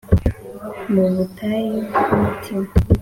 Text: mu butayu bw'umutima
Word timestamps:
mu 0.93 1.05
butayu 1.15 1.75
bw'umutima 2.39 2.69